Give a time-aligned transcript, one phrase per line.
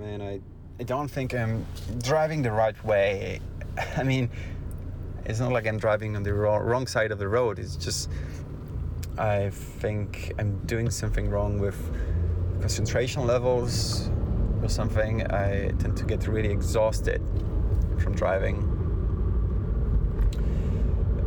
[0.00, 0.22] man.
[0.22, 0.40] I,
[0.80, 1.66] I don't think I'm
[1.98, 3.40] driving the right way.
[3.98, 4.30] I mean,
[5.26, 7.58] it's not like I'm driving on the wrong, wrong side of the road.
[7.58, 8.08] It's just
[9.18, 11.76] I think I'm doing something wrong with
[12.60, 14.10] concentration levels
[14.62, 15.30] or something.
[15.30, 17.20] I tend to get really exhausted
[17.98, 18.56] from driving.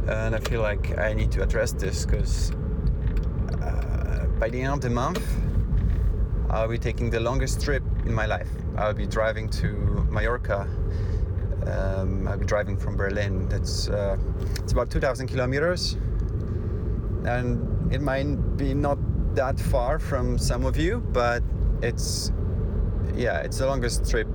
[0.08, 2.52] And I feel like I need to address this because
[3.62, 5.24] uh, by the end of the month,
[6.50, 8.50] I'll be taking the longest trip in my life.
[8.78, 9.68] I'll be driving to
[10.10, 10.68] Mallorca.
[11.68, 13.48] Um, I'll be driving from Berlin.
[13.48, 14.18] That's uh,
[14.58, 15.94] it's about 2,000 kilometers,
[17.26, 18.98] and it might be not
[19.36, 21.42] that far from some of you, but
[21.82, 22.32] it's
[23.16, 24.28] yeah, it's the longest trip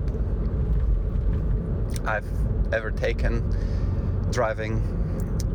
[2.07, 2.29] I've
[2.73, 3.43] ever taken
[4.31, 4.83] driving,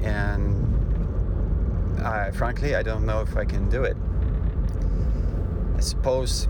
[0.03, 0.63] and
[2.03, 3.97] I, frankly, I don't know if I can do it.
[5.75, 6.47] I suppose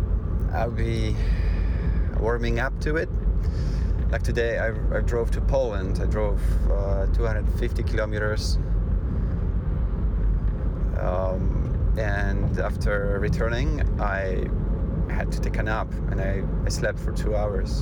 [0.54, 1.16] I'll be
[2.24, 3.10] warming up to it.
[4.10, 6.00] Like today, I, I drove to Poland.
[6.02, 8.58] I drove uh, 250 kilometers.
[11.00, 14.48] Um, and after returning, I
[15.12, 17.82] had to take a nap and I, I slept for two hours.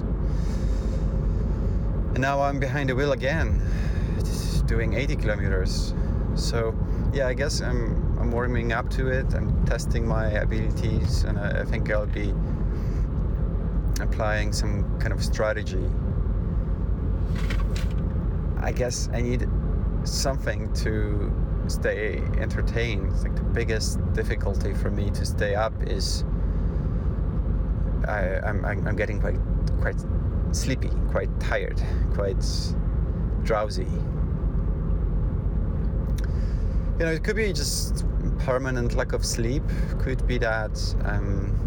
[2.14, 3.61] And now I'm behind the wheel again,
[4.66, 5.94] doing 80 kilometers.
[6.33, 6.76] So,
[7.14, 9.31] yeah, I guess I'm, I'm warming up to it.
[9.36, 12.33] I'm testing my abilities, and I, I think I'll be
[14.02, 15.85] applying some kind of strategy.
[18.59, 19.47] I guess I need
[20.03, 21.31] something to
[21.67, 23.11] stay entertained.
[23.23, 26.23] Like the biggest difficulty for me to stay up is
[28.08, 29.39] I, I'm, I'm getting quite
[29.80, 30.03] quite
[30.52, 31.81] sleepy, quite tired,
[32.13, 32.43] quite
[33.43, 33.88] drowsy.
[36.99, 38.05] You know, it could be just
[38.39, 39.63] permanent lack of sleep.
[39.99, 41.58] Could be that um,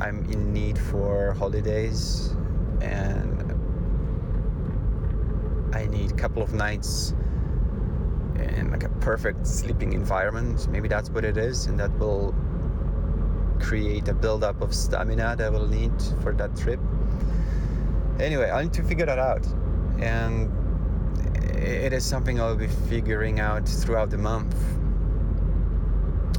[0.00, 2.34] I'm in need for holidays
[2.80, 3.54] and
[5.74, 7.14] I need a couple of nights
[8.36, 10.68] in like a perfect sleeping environment.
[10.68, 12.34] Maybe that's what it is, and that will
[13.60, 16.80] create a buildup of stamina that I will need for that trip.
[18.18, 19.46] Anyway, I need to figure that out,
[20.00, 20.50] and
[21.54, 24.56] it is something I'll be figuring out throughout the month.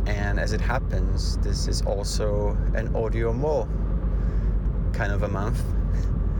[0.05, 3.67] And as it happens, this is also an AudioMo
[4.93, 5.61] kind of a month.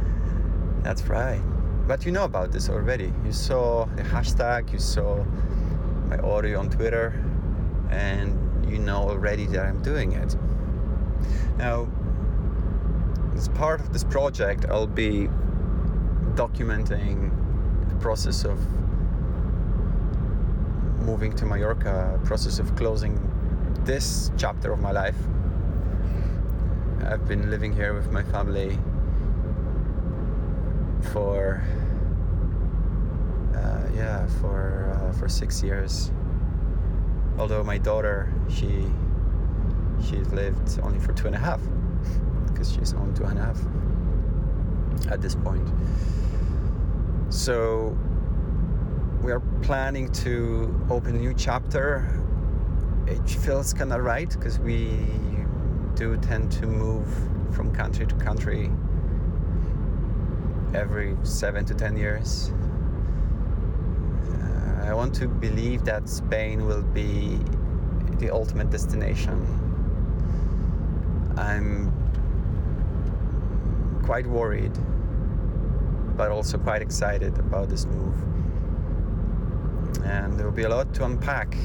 [0.84, 1.42] That's right.
[1.88, 3.14] But you know about this already.
[3.26, 5.24] You saw the hashtag, you saw
[6.08, 7.24] my audio on Twitter,
[7.90, 8.38] and
[8.70, 10.36] you know already that I'm doing it.
[11.58, 11.88] Now,
[13.36, 15.28] as part of this project, I'll be
[16.36, 17.32] documenting
[17.90, 18.60] the process of
[21.02, 23.18] moving to Mallorca, process of closing
[23.86, 25.16] this chapter of my life.
[27.04, 28.78] I've been living here with my family
[31.12, 31.64] for
[33.56, 36.12] uh, yeah for uh, for six years.
[37.38, 38.86] Although my daughter she
[40.06, 41.62] she lived only for two and a half
[42.48, 43.60] because she's only two and a half
[45.10, 45.68] at this point.
[47.30, 47.98] So
[49.24, 52.22] we are planning to open a new chapter.
[53.12, 54.98] It feels kind of right because we
[55.96, 57.08] do tend to move
[57.54, 58.72] from country to country
[60.74, 62.54] every seven to ten years.
[64.24, 67.38] Uh, I want to believe that Spain will be
[68.20, 69.36] the ultimate destination.
[71.36, 71.92] I'm
[74.04, 74.78] quite worried,
[76.16, 78.16] but also quite excited about this move.
[80.06, 81.58] And there will be a lot to unpack.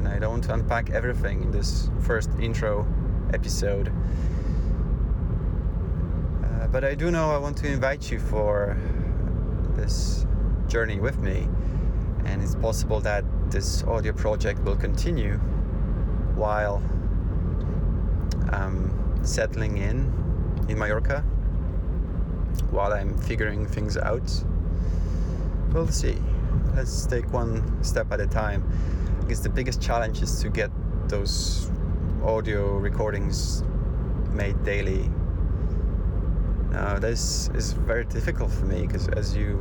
[0.00, 2.86] And I don't unpack everything in this first intro
[3.34, 3.92] episode.
[6.42, 8.78] Uh, but I do know I want to invite you for
[9.76, 10.24] this
[10.68, 11.46] journey with me.
[12.24, 15.34] And it's possible that this audio project will continue
[16.34, 16.82] while
[18.48, 20.10] I'm settling in
[20.70, 21.20] in Mallorca,
[22.70, 24.32] while I'm figuring things out.
[25.72, 26.16] We'll see.
[26.74, 28.64] Let's take one step at a time.
[29.20, 30.70] I guess the biggest challenge is to get
[31.08, 31.70] those
[32.24, 33.62] audio recordings
[34.32, 35.10] made daily.
[36.70, 39.58] Now, this is very difficult for me because, as you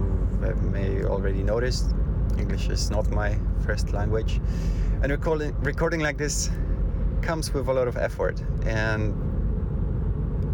[0.71, 1.93] may already noticed,
[2.37, 4.39] English is not my first language,
[5.01, 6.49] and recording recording like this
[7.21, 8.41] comes with a lot of effort.
[8.65, 9.13] And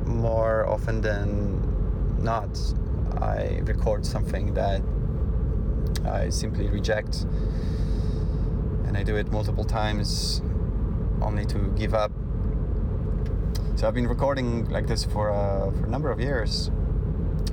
[0.05, 1.61] more often than
[2.23, 2.57] not,
[3.21, 4.81] I record something that
[6.05, 7.25] I simply reject,
[8.87, 10.41] and I do it multiple times
[11.21, 12.11] only to give up
[13.75, 16.71] So I've been recording like this for, uh, for a number of years,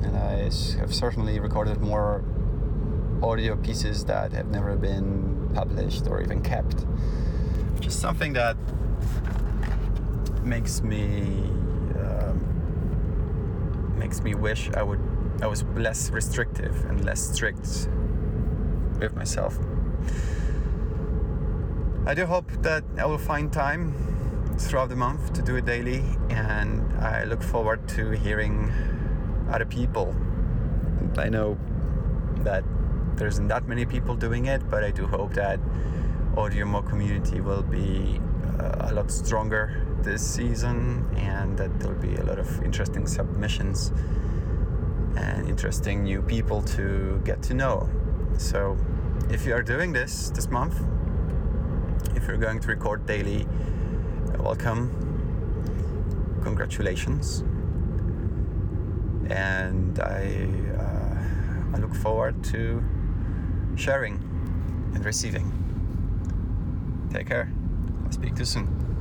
[0.03, 2.23] and I have certainly recorded more
[3.23, 6.87] audio pieces that have never been published or even kept,
[7.81, 8.57] Just something that
[10.45, 11.45] makes me
[11.99, 15.01] um, makes me wish I would
[15.43, 17.89] I was less restrictive and less strict
[19.01, 19.59] with myself.
[22.05, 23.95] I do hope that I will find time
[24.59, 28.73] throughout the month to do it daily, and I look forward to hearing
[29.49, 30.13] other people.
[31.17, 31.57] I know
[32.39, 32.65] that
[33.15, 35.61] there isn't that many people doing it, but I do hope that
[36.35, 38.21] Audiomo community will be
[38.59, 43.93] uh, a lot stronger this season and that there'll be a lot of interesting submissions
[45.17, 47.89] and interesting new people to get to know.
[48.39, 48.77] So,
[49.31, 50.81] if you are doing this this month,
[52.15, 53.47] if you're going to record daily,
[54.39, 54.91] welcome,
[56.43, 57.41] congratulations,
[59.31, 62.83] and I uh, I look forward to
[63.77, 64.17] sharing
[64.95, 65.53] and receiving.
[67.13, 67.53] Take care.
[68.05, 68.92] I'll speak to you soon.